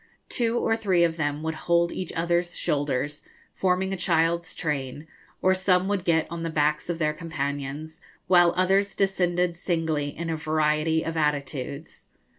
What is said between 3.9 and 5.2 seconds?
a child's train,